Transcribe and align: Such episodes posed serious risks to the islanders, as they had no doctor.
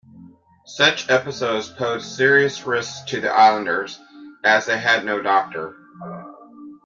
Such 0.65 1.11
episodes 1.11 1.69
posed 1.69 2.07
serious 2.09 2.65
risks 2.65 3.01
to 3.11 3.21
the 3.21 3.31
islanders, 3.31 3.99
as 4.43 4.65
they 4.65 4.79
had 4.79 5.05
no 5.05 5.21
doctor. 5.21 5.75